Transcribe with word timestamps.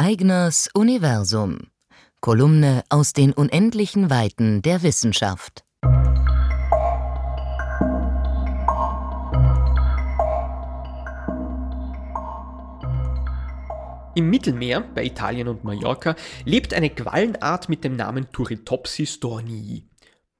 Eigners 0.00 0.70
Universum. 0.74 1.72
Kolumne 2.20 2.84
aus 2.88 3.14
den 3.14 3.32
unendlichen 3.32 4.10
Weiten 4.10 4.62
der 4.62 4.84
Wissenschaft. 4.84 5.64
Im 14.14 14.30
Mittelmeer, 14.30 14.82
bei 14.94 15.04
Italien 15.04 15.48
und 15.48 15.64
Mallorca, 15.64 16.14
lebt 16.44 16.74
eine 16.74 16.90
Quallenart 16.90 17.68
mit 17.68 17.82
dem 17.82 17.96
Namen 17.96 18.30
Turritopsis 18.30 19.18
dornii. 19.18 19.82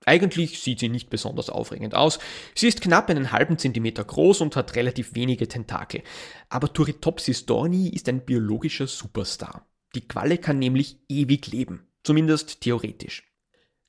Eigentlich 0.06 0.60
sieht 0.60 0.78
sie 0.78 0.88
nicht 0.88 1.10
besonders 1.10 1.50
aufregend 1.50 1.94
aus. 1.94 2.18
Sie 2.54 2.68
ist 2.68 2.80
knapp 2.80 3.10
einen 3.10 3.32
halben 3.32 3.58
Zentimeter 3.58 4.04
groß 4.04 4.40
und 4.40 4.56
hat 4.56 4.76
relativ 4.76 5.14
wenige 5.14 5.48
Tentakel. 5.48 6.02
Aber 6.48 6.72
Turritopsis 6.72 7.46
dorni 7.46 7.88
ist 7.88 8.08
ein 8.08 8.24
biologischer 8.24 8.86
Superstar. 8.86 9.66
Die 9.94 10.06
Qualle 10.06 10.38
kann 10.38 10.58
nämlich 10.58 10.98
ewig 11.08 11.48
leben. 11.48 11.88
Zumindest 12.04 12.60
theoretisch. 12.60 13.24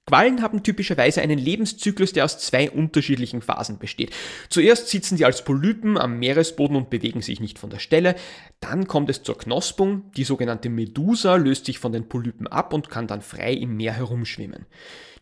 Quallen 0.09 0.41
haben 0.41 0.63
typischerweise 0.63 1.21
einen 1.21 1.37
Lebenszyklus, 1.37 2.13
der 2.13 2.25
aus 2.25 2.39
zwei 2.39 2.71
unterschiedlichen 2.71 3.43
Phasen 3.43 3.77
besteht. 3.77 4.09
Zuerst 4.49 4.87
sitzen 4.87 5.17
sie 5.17 5.25
als 5.25 5.43
Polypen 5.43 5.99
am 5.99 6.17
Meeresboden 6.17 6.75
und 6.75 6.89
bewegen 6.89 7.21
sich 7.21 7.39
nicht 7.39 7.59
von 7.59 7.69
der 7.69 7.77
Stelle. 7.77 8.15
Dann 8.59 8.87
kommt 8.87 9.11
es 9.11 9.21
zur 9.21 9.37
Knospung. 9.37 10.11
Die 10.17 10.23
sogenannte 10.23 10.69
Medusa 10.69 11.35
löst 11.35 11.65
sich 11.65 11.77
von 11.77 11.91
den 11.91 12.09
Polypen 12.09 12.47
ab 12.47 12.73
und 12.73 12.89
kann 12.89 13.05
dann 13.05 13.21
frei 13.21 13.53
im 13.53 13.77
Meer 13.77 13.93
herumschwimmen. 13.93 14.65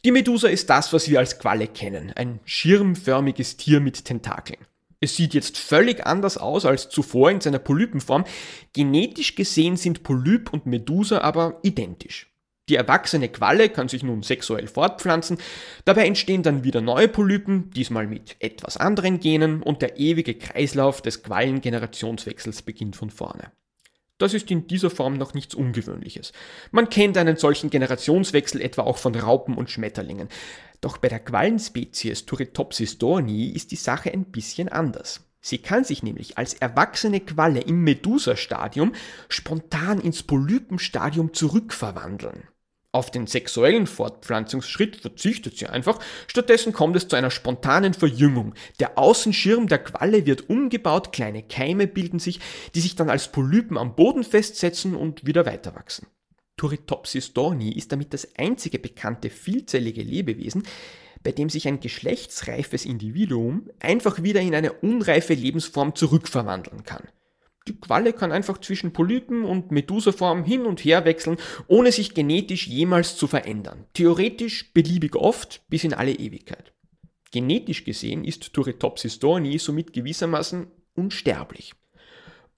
Die 0.05 0.13
Medusa 0.13 0.47
ist 0.47 0.69
das, 0.69 0.93
was 0.93 1.09
wir 1.09 1.19
als 1.19 1.37
Qualle 1.37 1.67
kennen. 1.67 2.13
Ein 2.15 2.39
schirmförmiges 2.45 3.57
Tier 3.57 3.81
mit 3.81 4.05
Tentakeln. 4.05 4.59
Es 5.01 5.17
sieht 5.17 5.33
jetzt 5.33 5.57
völlig 5.57 6.07
anders 6.07 6.37
aus 6.37 6.63
als 6.63 6.87
zuvor 6.87 7.29
in 7.29 7.41
seiner 7.41 7.59
Polypenform. 7.59 8.23
Genetisch 8.71 9.35
gesehen 9.35 9.75
sind 9.75 10.03
Polyp 10.03 10.53
und 10.53 10.65
Medusa 10.65 11.19
aber 11.19 11.59
identisch. 11.63 12.31
Die 12.69 12.75
erwachsene 12.75 13.29
Qualle 13.29 13.69
kann 13.69 13.87
sich 13.87 14.03
nun 14.03 14.23
sexuell 14.23 14.67
fortpflanzen, 14.67 15.37
dabei 15.85 16.05
entstehen 16.05 16.43
dann 16.43 16.63
wieder 16.63 16.81
neue 16.81 17.07
Polypen, 17.07 17.71
diesmal 17.71 18.07
mit 18.07 18.35
etwas 18.39 18.75
anderen 18.75 19.19
Genen, 19.19 19.61
und 19.63 19.81
der 19.81 19.97
ewige 19.97 20.33
Kreislauf 20.33 21.01
des 21.01 21.23
Quallengenerationswechsels 21.23 22.63
beginnt 22.63 22.97
von 22.97 23.09
vorne. 23.09 23.51
Das 24.17 24.33
ist 24.33 24.49
in 24.49 24.67
dieser 24.67 24.89
Form 24.89 25.13
noch 25.13 25.33
nichts 25.33 25.53
Ungewöhnliches. 25.53 26.33
Man 26.71 26.89
kennt 26.89 27.17
einen 27.17 27.37
solchen 27.37 27.69
Generationswechsel 27.69 28.61
etwa 28.61 28.81
auch 28.81 28.97
von 28.97 29.15
Raupen 29.15 29.55
und 29.55 29.69
Schmetterlingen. 29.69 30.27
Doch 30.81 30.97
bei 30.97 31.07
der 31.07 31.19
Quallenspezies 31.19 32.25
Turritopsis 32.25 32.97
dorni 32.97 33.49
ist 33.49 33.71
die 33.71 33.75
Sache 33.75 34.11
ein 34.11 34.25
bisschen 34.25 34.69
anders. 34.69 35.21
Sie 35.39 35.59
kann 35.59 35.83
sich 35.83 36.01
nämlich 36.03 36.37
als 36.37 36.55
erwachsene 36.55 37.19
Qualle 37.21 37.61
im 37.61 37.83
Medusa-Stadium 37.83 38.93
spontan 39.29 40.01
ins 40.01 40.23
Polypenstadium 40.23 41.33
zurückverwandeln. 41.33 42.47
Auf 42.93 43.11
den 43.11 43.27
sexuellen 43.27 43.85
Fortpflanzungsschritt 43.85 44.95
verzichtet 44.95 45.57
sie 45.57 45.67
einfach, 45.67 45.99
stattdessen 46.27 46.73
kommt 46.73 46.95
es 46.95 47.07
zu 47.07 47.15
einer 47.15 47.29
spontanen 47.29 47.93
Verjüngung. 47.93 48.55
Der 48.79 48.97
Außenschirm 48.97 49.67
der 49.67 49.79
Qualle 49.79 50.25
wird 50.25 50.49
umgebaut, 50.49 51.11
kleine 51.11 51.43
Keime 51.43 51.85
bilden 51.85 52.19
sich, 52.19 52.39
die 52.75 52.79
sich 52.79 52.95
dann 52.95 53.09
als 53.09 53.31
Polypen 53.31 53.77
am 53.77 53.95
Boden 53.95 54.23
festsetzen 54.23 54.95
und 54.95 55.25
wieder 55.25 55.45
weiterwachsen. 55.45 56.07
Turritopsis 56.55 57.33
dorni 57.33 57.71
ist 57.71 57.91
damit 57.91 58.13
das 58.13 58.29
einzige 58.37 58.79
bekannte 58.79 59.29
vielzellige 59.29 60.01
Lebewesen, 60.01 60.63
bei 61.23 61.31
dem 61.31 61.49
sich 61.49 61.67
ein 61.67 61.79
geschlechtsreifes 61.79 62.85
Individuum 62.85 63.69
einfach 63.79 64.23
wieder 64.23 64.41
in 64.41 64.55
eine 64.55 64.73
unreife 64.73 65.33
Lebensform 65.33 65.93
zurückverwandeln 65.93 66.83
kann. 66.83 67.03
Die 67.67 67.79
Qualle 67.79 68.13
kann 68.13 68.31
einfach 68.31 68.59
zwischen 68.59 68.93
Polypen 68.93 69.43
und 69.43 69.71
Medusaform 69.71 70.43
hin 70.43 70.65
und 70.65 70.79
her 70.79 71.05
wechseln, 71.05 71.37
ohne 71.67 71.91
sich 71.91 72.13
genetisch 72.13 72.67
jemals 72.67 73.17
zu 73.17 73.27
verändern. 73.27 73.85
Theoretisch 73.93 74.73
beliebig 74.73 75.15
oft 75.15 75.61
bis 75.67 75.83
in 75.83 75.93
alle 75.93 76.13
Ewigkeit. 76.13 76.73
Genetisch 77.31 77.83
gesehen 77.83 78.23
ist 78.23 78.53
Turritopsis 78.53 79.19
dorni 79.19 79.59
somit 79.59 79.91
gewissermaßen 79.91 80.67
unsterblich. 80.95 81.73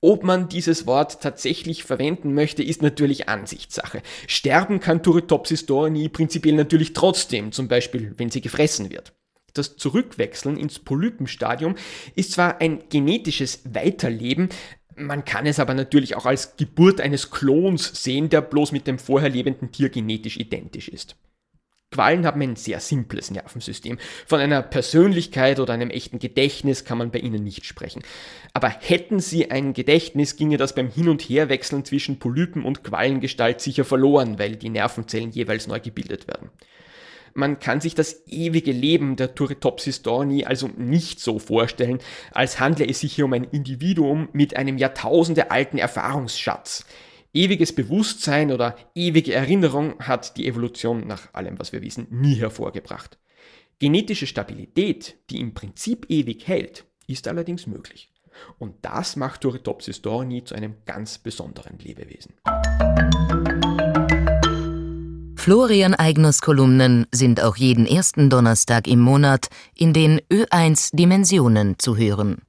Ob 0.01 0.23
man 0.23 0.47
dieses 0.47 0.85
Wort 0.85 1.21
tatsächlich 1.21 1.83
verwenden 1.83 2.33
möchte, 2.33 2.63
ist 2.63 2.81
natürlich 2.81 3.27
Ansichtssache. 3.27 4.01
Sterben 4.27 4.79
kann 4.79 5.03
Turritopsis 5.03 5.65
dorni 5.65 6.07
prinzipiell 6.07 6.55
natürlich 6.55 6.93
trotzdem, 6.93 7.51
zum 7.51 7.67
Beispiel 7.67 8.13
wenn 8.17 8.29
sie 8.29 8.41
gefressen 8.41 8.91
wird. 8.91 9.13
Das 9.53 9.75
Zurückwechseln 9.75 10.57
ins 10.57 10.79
Polypenstadium 10.79 11.75
ist 12.15 12.31
zwar 12.31 12.61
ein 12.61 12.83
genetisches 12.89 13.61
Weiterleben, 13.65 14.49
man 14.99 15.25
kann 15.25 15.45
es 15.45 15.59
aber 15.59 15.73
natürlich 15.73 16.15
auch 16.15 16.25
als 16.25 16.55
Geburt 16.57 17.01
eines 17.01 17.31
Klons 17.31 18.03
sehen, 18.03 18.29
der 18.29 18.41
bloß 18.41 18.71
mit 18.71 18.87
dem 18.87 18.99
vorher 18.99 19.29
lebenden 19.29 19.71
Tier 19.71 19.89
genetisch 19.89 20.37
identisch 20.37 20.89
ist. 20.89 21.15
Quallen 21.91 22.25
haben 22.27 22.41
ein 22.41 22.55
sehr 22.55 22.79
simples 22.79 23.31
Nervensystem. 23.31 23.97
Von 24.27 24.39
einer 24.39 24.61
Persönlichkeit 24.61 25.59
oder 25.59 25.73
einem 25.73 25.89
echten 25.89 26.19
Gedächtnis 26.19 26.85
kann 26.85 26.99
man 26.99 27.09
bei 27.09 27.17
ihnen 27.17 27.43
nicht 27.43 27.65
sprechen. 27.65 28.03
Aber 28.53 28.69
hätten 28.69 29.19
sie 29.19 29.49
ein 29.49 29.73
Gedächtnis, 29.73 30.35
ginge 30.35 30.57
das 30.57 30.75
beim 30.75 30.89
Hin- 30.89 31.09
und 31.09 31.23
Herwechseln 31.23 31.85
zwischen 31.85 32.19
Polypen 32.19 32.63
und 32.63 32.83
Quallengestalt 32.83 33.59
sicher 33.59 33.85
verloren, 33.85 34.37
weil 34.37 34.55
die 34.55 34.69
Nervenzellen 34.69 35.31
jeweils 35.31 35.65
neu 35.65 35.79
gebildet 35.79 36.27
werden. 36.27 36.51
Man 37.33 37.59
kann 37.59 37.81
sich 37.81 37.95
das 37.95 38.27
ewige 38.27 38.71
Leben 38.71 39.15
der 39.15 39.35
Turritopsis 39.35 40.01
dorni 40.01 40.45
also 40.45 40.67
nicht 40.77 41.19
so 41.19 41.39
vorstellen, 41.39 41.99
als 42.31 42.59
handle 42.59 42.87
es 42.87 42.99
sich 42.99 43.13
hier 43.13 43.25
um 43.25 43.33
ein 43.33 43.43
Individuum 43.43 44.29
mit 44.33 44.55
einem 44.55 44.77
jahrtausendealten 44.77 45.79
Erfahrungsschatz. 45.79 46.85
Ewiges 47.33 47.73
Bewusstsein 47.73 48.51
oder 48.51 48.75
ewige 48.95 49.33
Erinnerung 49.33 49.99
hat 49.99 50.35
die 50.37 50.47
Evolution 50.47 51.05
nach 51.05 51.33
allem, 51.33 51.59
was 51.59 51.71
wir 51.71 51.81
wissen, 51.81 52.07
nie 52.09 52.35
hervorgebracht. 52.35 53.19
Genetische 53.77 54.27
Stabilität, 54.27 55.15
die 55.29 55.39
im 55.39 55.53
Prinzip 55.53 56.07
ewig 56.09 56.47
hält, 56.47 56.85
ist 57.07 57.27
allerdings 57.27 57.67
möglich. 57.67 58.11
Und 58.57 58.75
das 58.81 59.15
macht 59.15 59.41
Turritopsis 59.41 60.01
dorni 60.01 60.43
zu 60.43 60.55
einem 60.55 60.75
ganz 60.85 61.17
besonderen 61.17 61.77
Lebewesen. 61.79 62.33
Florian 65.49 65.95
Eigners 65.95 66.41
Kolumnen 66.41 67.07
sind 67.11 67.41
auch 67.41 67.55
jeden 67.55 67.87
ersten 67.87 68.29
Donnerstag 68.29 68.87
im 68.87 68.99
Monat 68.99 69.47
in 69.75 69.93
den 69.93 70.19
Ö1 70.31 70.95
Dimensionen 70.95 71.79
zu 71.79 71.97
hören. 71.97 72.43